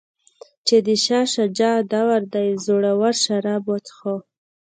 چې 0.67 0.75
د 0.87 0.89
شاه 1.05 1.25
شجاع 1.33 1.77
دور 1.91 2.21
دی 2.33 2.49
زړور 2.65 3.13
شراب 3.23 3.63
وڅښه. 3.69 4.15